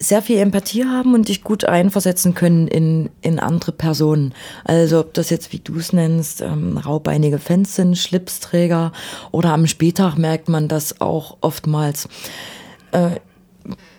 [0.00, 4.34] sehr viel Empathie haben und dich gut einversetzen können in, in andere Personen.
[4.64, 8.90] Also ob das jetzt, wie du es nennst, ähm, raubeinige Fans sind, Schlipsträger
[9.30, 12.08] oder am Spieltag merkt man das auch oftmals.
[12.90, 13.20] Äh,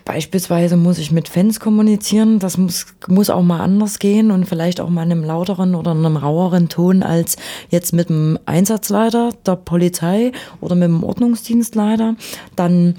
[0.04, 4.80] Beispielsweise muss ich mit Fans kommunizieren, das muss, muss auch mal anders gehen und vielleicht
[4.80, 7.36] auch mal in einem lauteren oder einem raueren Ton als
[7.70, 12.16] jetzt mit dem Einsatzleiter der Polizei oder mit dem Ordnungsdienstleiter.
[12.54, 12.96] Dann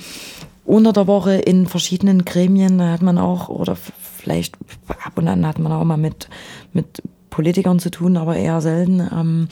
[0.66, 5.46] unter der Woche in verschiedenen Gremien, da hat man auch, oder vielleicht ab und an
[5.46, 6.28] hat man auch mal mit,
[6.74, 9.00] mit Politikern zu tun, aber eher selten.
[9.14, 9.48] Ähm,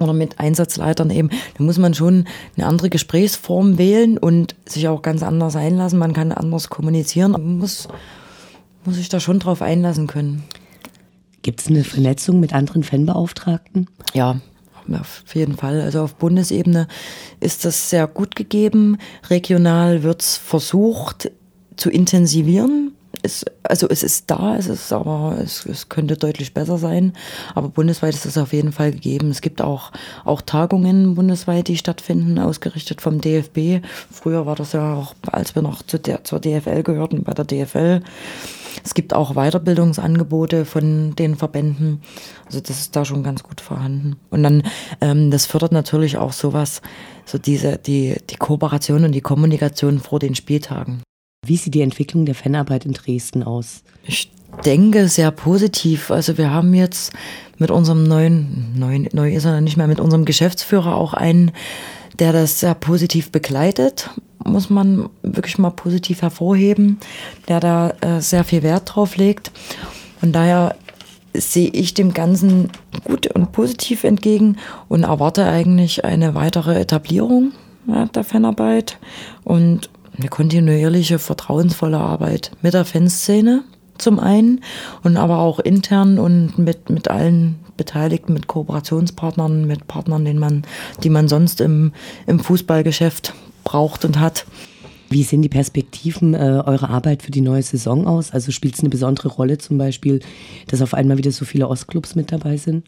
[0.00, 2.26] oder mit Einsatzleitern eben, da muss man schon
[2.56, 5.98] eine andere Gesprächsform wählen und sich auch ganz anders einlassen.
[5.98, 7.32] Man kann anders kommunizieren.
[7.32, 7.88] Man muss,
[8.84, 10.44] muss sich da schon drauf einlassen können.
[11.42, 13.88] Gibt es eine Vernetzung mit anderen Fanbeauftragten?
[14.14, 14.40] Ja,
[14.92, 15.80] auf jeden Fall.
[15.80, 16.88] Also auf Bundesebene
[17.40, 18.98] ist das sehr gut gegeben.
[19.28, 21.30] Regional wird es versucht
[21.76, 22.93] zu intensivieren.
[23.22, 27.12] Ist, also es ist da, es ist aber, es, es könnte deutlich besser sein.
[27.54, 29.30] Aber bundesweit ist es auf jeden Fall gegeben.
[29.30, 29.92] Es gibt auch,
[30.24, 33.84] auch Tagungen bundesweit, die stattfinden, ausgerichtet vom DFB.
[34.10, 37.44] Früher war das ja auch, als wir noch zu der, zur DFL gehörten, bei der
[37.44, 38.02] DFL.
[38.82, 42.02] Es gibt auch Weiterbildungsangebote von den Verbänden.
[42.46, 44.16] Also das ist da schon ganz gut vorhanden.
[44.30, 44.62] Und dann,
[45.00, 46.82] ähm, das fördert natürlich auch sowas,
[47.24, 51.02] so diese, die, die Kooperation und die Kommunikation vor den Spieltagen.
[51.46, 53.82] Wie sieht die Entwicklung der Fanarbeit in Dresden aus?
[54.04, 54.30] Ich
[54.64, 56.10] denke sehr positiv.
[56.10, 57.12] Also wir haben jetzt
[57.58, 61.52] mit unserem neuen, neuen neu ist er nicht mehr, mit unserem Geschäftsführer auch einen,
[62.18, 64.10] der das sehr positiv begleitet,
[64.44, 66.98] muss man wirklich mal positiv hervorheben,
[67.48, 69.50] der da äh, sehr viel Wert drauf legt.
[70.20, 70.76] Und daher
[71.32, 72.70] sehe ich dem Ganzen
[73.04, 74.56] gut und positiv entgegen
[74.88, 77.52] und erwarte eigentlich eine weitere Etablierung
[77.86, 78.98] ja, der Fanarbeit
[79.42, 83.64] und eine kontinuierliche, vertrauensvolle Arbeit mit der Fanszene
[83.98, 84.60] zum einen
[85.02, 90.62] und aber auch intern und mit, mit allen Beteiligten, mit Kooperationspartnern, mit Partnern, den man,
[91.02, 91.92] die man sonst im,
[92.26, 94.46] im Fußballgeschäft braucht und hat.
[95.10, 98.30] Wie sehen die Perspektiven äh, eurer Arbeit für die neue Saison aus?
[98.30, 100.20] Also spielt es eine besondere Rolle zum Beispiel,
[100.68, 102.84] dass auf einmal wieder so viele Ostclubs mit dabei sind?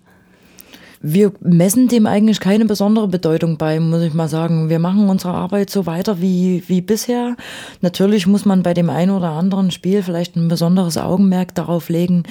[1.01, 4.69] Wir messen dem eigentlich keine besondere Bedeutung bei, muss ich mal sagen.
[4.69, 7.37] Wir machen unsere Arbeit so weiter wie, wie bisher.
[7.81, 12.25] Natürlich muss man bei dem einen oder anderen Spiel vielleicht ein besonderes Augenmerk darauf legen,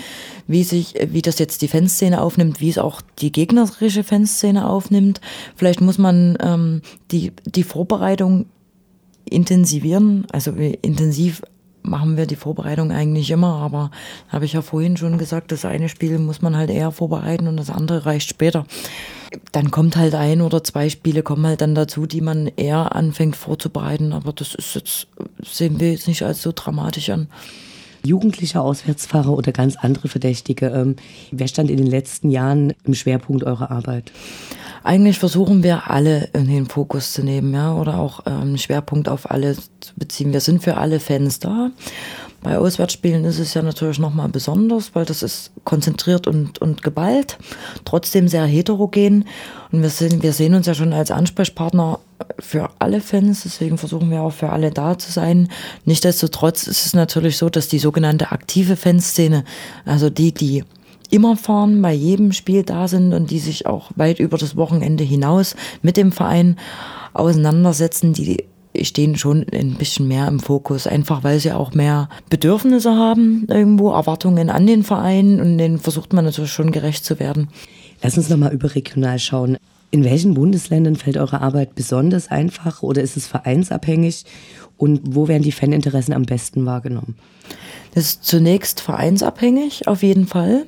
[0.48, 5.22] wie sich, wie das jetzt die Fanszene aufnimmt, wie es auch die gegnerische Fanszene aufnimmt.
[5.56, 8.46] Vielleicht muss man ähm, die, die Vorbereitung
[9.30, 11.42] intensivieren, also intensiv
[11.86, 13.92] machen wir die Vorbereitung eigentlich immer, aber
[14.30, 17.58] habe ich ja vorhin schon gesagt, das eine Spiel muss man halt eher vorbereiten und
[17.58, 18.66] das andere reicht später.
[19.52, 23.36] Dann kommt halt ein oder zwei Spiele kommen halt dann dazu, die man eher anfängt
[23.36, 25.08] vorzubereiten, aber das ist jetzt,
[25.44, 27.28] sehen wir jetzt nicht als so dramatisch an.
[28.04, 30.96] Jugendliche Auswärtsfahrer oder ganz andere Verdächtige, ähm,
[31.32, 34.12] wer stand in den letzten Jahren im Schwerpunkt eurer Arbeit?
[34.86, 39.32] Eigentlich versuchen wir alle in den Fokus zu nehmen, ja, oder auch ähm, Schwerpunkt auf
[39.32, 40.32] alle zu beziehen.
[40.32, 41.72] Wir sind für alle Fans da.
[42.44, 47.40] Bei Auswärtsspielen ist es ja natürlich nochmal besonders, weil das ist konzentriert und, und geballt,
[47.86, 49.26] trotzdem sehr heterogen.
[49.72, 52.00] Und wir, sind, wir sehen uns ja schon als Ansprechpartner
[52.38, 55.50] für alle Fans, deswegen versuchen wir auch für alle da zu sein.
[55.86, 59.44] Nichtsdestotrotz ist es natürlich so, dass die sogenannte aktive Fanszene,
[59.84, 60.64] also die, die
[61.12, 65.04] immer fahren, bei jedem Spiel da sind und die sich auch weit über das Wochenende
[65.04, 66.58] hinaus mit dem Verein
[67.14, 68.46] auseinandersetzen, die
[68.82, 73.92] stehen schon ein bisschen mehr im Fokus, einfach weil sie auch mehr Bedürfnisse haben, irgendwo
[73.92, 77.48] Erwartungen an den Verein und denen versucht man natürlich schon gerecht zu werden.
[78.02, 79.58] Lass uns nochmal überregional schauen.
[79.92, 84.26] In welchen Bundesländern fällt eure Arbeit besonders einfach oder ist es vereinsabhängig?
[84.78, 87.16] Und wo werden die Faninteressen am besten wahrgenommen?
[87.96, 90.66] Das ist zunächst vereinsabhängig, auf jeden Fall.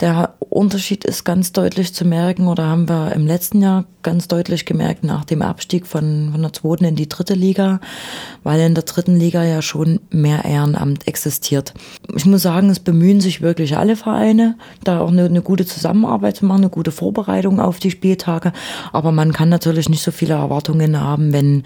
[0.00, 4.64] Der Unterschied ist ganz deutlich zu merken oder haben wir im letzten Jahr ganz deutlich
[4.64, 7.80] gemerkt nach dem Abstieg von, von der zweiten in die dritte Liga,
[8.42, 11.74] weil in der dritten Liga ja schon mehr Ehrenamt existiert.
[12.16, 16.38] Ich muss sagen, es bemühen sich wirklich alle Vereine, da auch eine, eine gute Zusammenarbeit
[16.38, 18.52] zu machen, eine gute Vorbereitung auf die Spieltage.
[18.92, 21.62] Aber man kann natürlich nicht so viele Erwartungen haben, wenn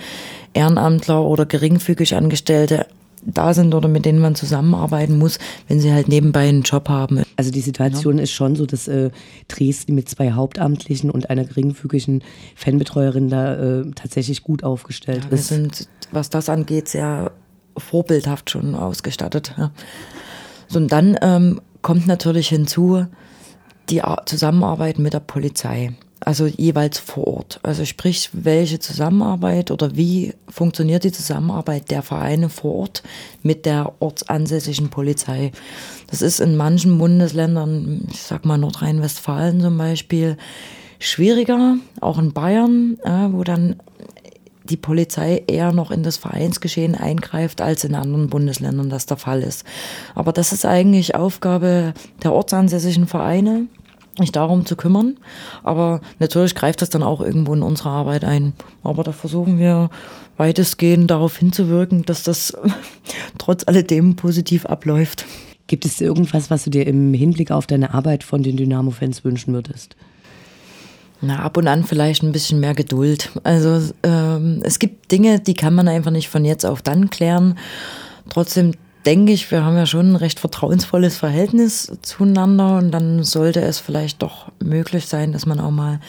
[0.54, 2.87] Ehrenamtler oder geringfügig Angestellte
[3.34, 5.38] da sind oder mit denen man zusammenarbeiten muss,
[5.68, 7.22] wenn sie halt nebenbei einen Job haben.
[7.36, 8.24] Also die Situation ja.
[8.24, 9.10] ist schon so, dass äh,
[9.48, 12.22] Dresden mit zwei Hauptamtlichen und einer geringfügigen
[12.56, 15.50] Fanbetreuerin da äh, tatsächlich gut aufgestellt ja, wir ist.
[15.50, 17.32] Wir sind, was das angeht, sehr
[17.76, 19.54] vorbildhaft schon ausgestattet.
[19.56, 19.72] Ja.
[20.66, 23.06] So, und dann ähm, kommt natürlich hinzu
[23.90, 27.61] die Zusammenarbeit mit der Polizei also jeweils vor Ort.
[27.62, 33.02] Also sprich, welche Zusammenarbeit oder wie funktioniert die Zusammenarbeit der Vereine vor Ort
[33.42, 35.52] mit der ortsansässigen Polizei.
[36.09, 40.37] Das ist in manchen Bundesländern, ich sag mal Nordrhein-Westfalen zum Beispiel,
[40.98, 42.98] schwieriger, auch in Bayern,
[43.31, 43.76] wo dann
[44.64, 49.42] die Polizei eher noch in das Vereinsgeschehen eingreift, als in anderen Bundesländern das der Fall
[49.42, 49.64] ist.
[50.14, 53.66] Aber das ist eigentlich Aufgabe der ortsansässigen Vereine
[54.18, 55.16] sich darum zu kümmern.
[55.62, 58.52] Aber natürlich greift das dann auch irgendwo in unsere Arbeit ein.
[58.83, 59.90] Aber da versuchen wir
[60.37, 62.57] weitestgehend darauf hinzuwirken, dass das
[63.38, 65.24] trotz alledem positiv abläuft.
[65.66, 69.52] Gibt es irgendwas, was du dir im Hinblick auf deine Arbeit von den Dynamo-Fans wünschen
[69.52, 69.96] würdest?
[71.20, 73.31] Na, ab und an vielleicht ein bisschen mehr Geduld.
[73.42, 77.59] Also ähm, es gibt Dinge, die kann man einfach nicht von jetzt auf dann klären.
[78.28, 78.72] Trotzdem
[79.07, 83.78] denke ich, wir haben ja schon ein recht vertrauensvolles Verhältnis zueinander und dann sollte es
[83.78, 86.01] vielleicht doch möglich sein, dass man auch mal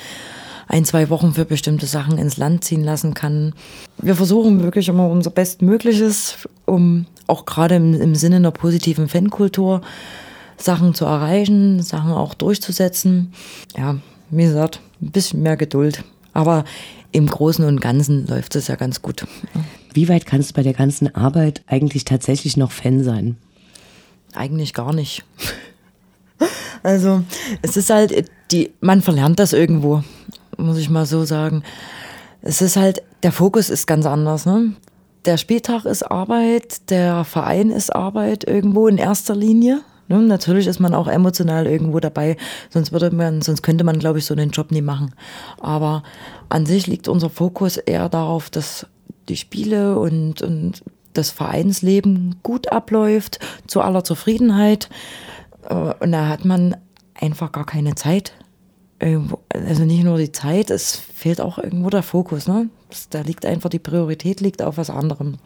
[0.67, 3.53] ein, zwei Wochen für bestimmte Sachen ins Land ziehen lassen kann.
[3.97, 9.81] Wir versuchen wirklich immer unser Bestmögliches, um auch gerade im, im Sinne einer positiven Fankultur
[10.57, 13.33] Sachen zu erreichen, Sachen auch durchzusetzen.
[13.75, 13.97] Ja,
[14.29, 16.03] wie gesagt, ein bisschen mehr Geduld.
[16.33, 16.65] Aber
[17.11, 19.25] im Großen und Ganzen läuft es ja ganz gut.
[19.93, 23.37] Wie weit kannst du bei der ganzen Arbeit eigentlich tatsächlich noch Fan sein?
[24.33, 25.23] Eigentlich gar nicht.
[26.81, 27.23] Also
[27.61, 30.01] es ist halt, die, man verlernt das irgendwo,
[30.55, 31.63] muss ich mal so sagen.
[32.41, 34.45] Es ist halt, der Fokus ist ganz anders.
[34.45, 34.73] Ne?
[35.25, 39.81] Der Spieltag ist Arbeit, der Verein ist Arbeit irgendwo in erster Linie.
[40.07, 40.19] Ne?
[40.19, 42.37] Natürlich ist man auch emotional irgendwo dabei,
[42.69, 45.13] sonst würde man, sonst könnte man, glaube ich, so einen Job nie machen.
[45.59, 46.03] Aber
[46.47, 48.87] an sich liegt unser Fokus eher darauf, dass
[49.29, 54.89] die Spiele und, und das Vereinsleben gut abläuft, zu aller Zufriedenheit.
[55.69, 56.75] Äh, und da hat man
[57.13, 58.33] einfach gar keine Zeit.
[58.99, 62.47] Also nicht nur die Zeit, es fehlt auch irgendwo der Fokus.
[62.47, 62.69] Ne?
[63.11, 65.37] Da liegt einfach die Priorität liegt auf was anderem.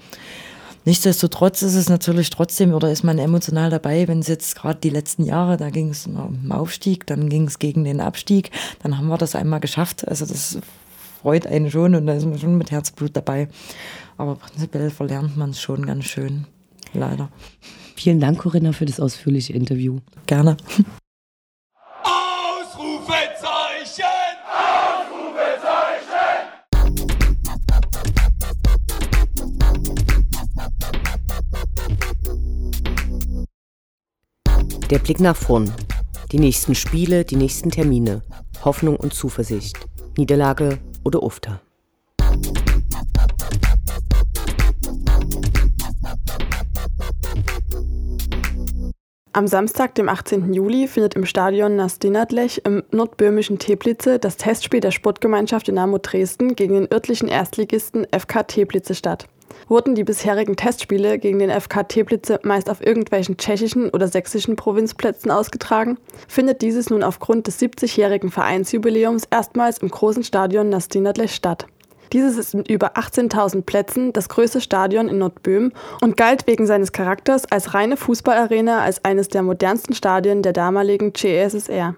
[0.86, 4.90] Nichtsdestotrotz ist es natürlich trotzdem oder ist man emotional dabei, wenn es jetzt gerade die
[4.90, 9.08] letzten Jahre, da ging es um Aufstieg, dann ging es gegen den Abstieg, dann haben
[9.08, 10.06] wir das einmal geschafft.
[10.08, 10.58] Also das
[11.24, 13.48] freut einen schon und da ist man schon mit Herzblut dabei.
[14.18, 16.46] Aber prinzipiell verlernt man es schon ganz schön,
[16.94, 17.30] leider.
[17.96, 20.00] Vielen Dank, Corinna, für das ausführliche Interview.
[20.28, 20.58] Gerne.
[34.90, 35.74] Der Blick nach vorn.
[36.32, 38.22] Die nächsten Spiele, die nächsten Termine.
[38.64, 39.80] Hoffnung und Zuversicht.
[40.18, 41.62] Niederlage oder Ufter.
[49.36, 50.54] Am Samstag, dem 18.
[50.54, 56.76] Juli, findet im Stadion Nastinadlech im nordböhmischen Teplice das Testspiel der Sportgemeinschaft Dynamo Dresden gegen
[56.76, 59.28] den örtlichen Erstligisten FK Teplice statt.
[59.68, 65.32] Wurden die bisherigen Testspiele gegen den FK Teplice meist auf irgendwelchen tschechischen oder sächsischen Provinzplätzen
[65.32, 71.68] ausgetragen, findet dieses nun aufgrund des 70-jährigen Vereinsjubiläums erstmals im großen Stadion Nastinadlech statt.
[72.14, 76.92] Dieses ist mit über 18.000 Plätzen das größte Stadion in Nordböhmen und galt wegen seines
[76.92, 81.96] Charakters als reine Fußballarena als eines der modernsten Stadien der damaligen CSSR.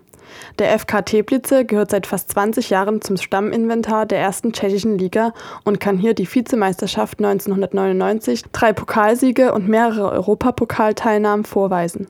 [0.59, 5.79] Der FK Teplice gehört seit fast 20 Jahren zum Stamminventar der ersten tschechischen Liga und
[5.79, 12.07] kann hier die Vizemeisterschaft 1999, drei Pokalsiege und mehrere Europapokalteilnahmen vorweisen.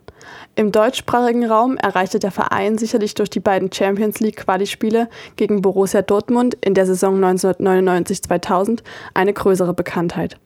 [0.55, 6.01] Im deutschsprachigen Raum erreichte der Verein sicherlich durch die beiden Champions League Quali-Spiele gegen Borussia
[6.01, 8.79] Dortmund in der Saison 1999-2000
[9.13, 10.37] eine größere Bekanntheit.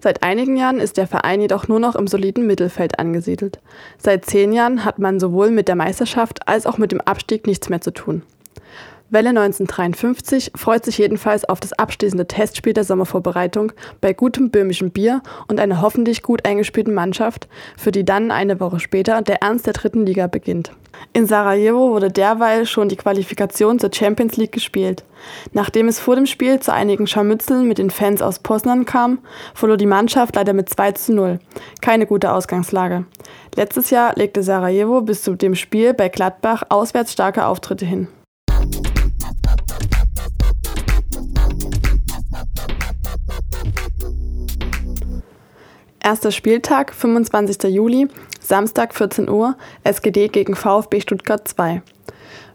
[0.00, 3.60] Seit einigen Jahren ist der Verein jedoch nur noch im soliden Mittelfeld angesiedelt.
[3.98, 7.68] Seit zehn Jahren hat man sowohl mit der Meisterschaft als auch mit dem Abstieg nichts
[7.68, 8.22] mehr zu tun.
[9.08, 15.22] Welle 1953 freut sich jedenfalls auf das abschließende Testspiel der Sommervorbereitung bei gutem böhmischem Bier
[15.46, 17.46] und einer hoffentlich gut eingespielten Mannschaft,
[17.76, 20.72] für die dann eine Woche später der Ernst der dritten Liga beginnt.
[21.12, 25.04] In Sarajevo wurde derweil schon die Qualifikation zur Champions League gespielt.
[25.52, 29.18] Nachdem es vor dem Spiel zu einigen Scharmützeln mit den Fans aus Poznan kam,
[29.54, 31.38] verlor die Mannschaft leider mit 2 zu 0.
[31.80, 33.04] Keine gute Ausgangslage.
[33.54, 38.08] Letztes Jahr legte Sarajevo bis zu dem Spiel bei Gladbach auswärts starke Auftritte hin.
[46.06, 47.64] Erster Spieltag, 25.
[47.64, 48.06] Juli,
[48.40, 51.82] Samstag 14 Uhr, SGD gegen VfB Stuttgart 2.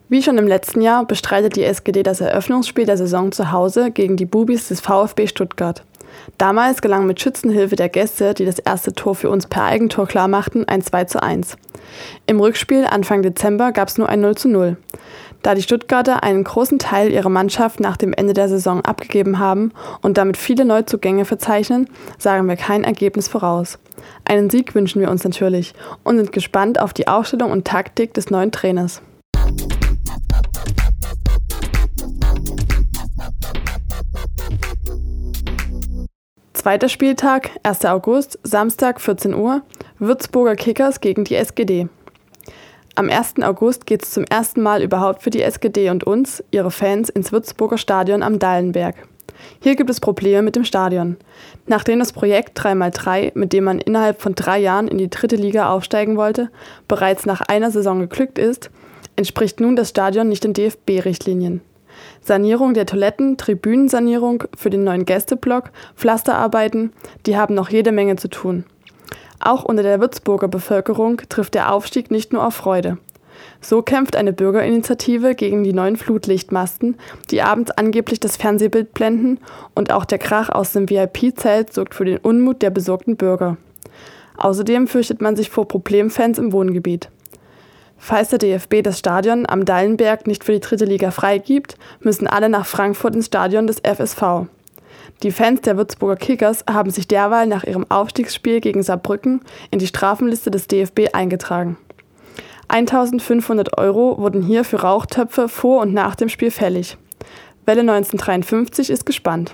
[0.07, 4.15] Wie schon im letzten Jahr bestreitet die SGD das Eröffnungsspiel der Saison zu Hause gegen
[4.15, 5.83] die Bubis des VfB Stuttgart.
[6.37, 10.65] Damals gelang mit Schützenhilfe der Gäste, die das erste Tor für uns per Eigentor klarmachten,
[10.69, 11.57] ein 2 zu 1.
[12.27, 14.77] Im Rückspiel Anfang Dezember gab es nur ein 0 zu 0.
[15.41, 19.71] Da die Stuttgarter einen großen Teil ihrer Mannschaft nach dem Ende der Saison abgegeben haben
[20.01, 21.89] und damit viele Neuzugänge verzeichnen,
[22.19, 23.79] sagen wir kein Ergebnis voraus.
[24.23, 25.73] Einen Sieg wünschen wir uns natürlich
[26.03, 29.01] und sind gespannt auf die Aufstellung und Taktik des neuen Trainers.
[36.53, 37.85] Zweiter Spieltag, 1.
[37.85, 39.63] August, Samstag 14 Uhr,
[39.97, 41.89] Würzburger Kickers gegen die SGD.
[42.95, 43.35] Am 1.
[43.41, 47.31] August geht es zum ersten Mal überhaupt für die SGD und uns, ihre Fans, ins
[47.31, 48.95] Würzburger Stadion am Dallenberg.
[49.61, 51.15] Hier gibt es Probleme mit dem Stadion.
[51.67, 55.69] Nachdem das Projekt 3x3, mit dem man innerhalb von drei Jahren in die dritte Liga
[55.69, 56.49] aufsteigen wollte,
[56.89, 58.69] bereits nach einer Saison geglückt ist,
[59.15, 61.61] entspricht nun das Stadion nicht den DFB-Richtlinien.
[62.19, 66.91] Sanierung der Toiletten, Tribünensanierung für den neuen Gästeblock, Pflasterarbeiten,
[67.25, 68.65] die haben noch jede Menge zu tun.
[69.41, 72.97] Auch unter der Würzburger Bevölkerung trifft der Aufstieg nicht nur auf Freude.
[73.59, 76.95] So kämpft eine Bürgerinitiative gegen die neuen Flutlichtmasten,
[77.31, 79.39] die abends angeblich das Fernsehbild blenden,
[79.73, 83.57] und auch der Krach aus dem VIP-Zelt sorgt für den Unmut der besorgten Bürger.
[84.37, 87.09] Außerdem fürchtet man sich vor Problemfans im Wohngebiet.
[87.97, 92.49] Falls der DFB das Stadion am Dallenberg nicht für die dritte Liga freigibt, müssen alle
[92.49, 94.47] nach Frankfurt ins Stadion des FSV.
[95.23, 99.85] Die Fans der Würzburger Kickers haben sich derweil nach ihrem Aufstiegsspiel gegen Saarbrücken in die
[99.85, 101.77] Strafenliste des DFB eingetragen.
[102.69, 106.97] 1500 Euro wurden hier für Rauchtöpfe vor und nach dem Spiel fällig.
[107.65, 109.53] Welle 1953 ist gespannt.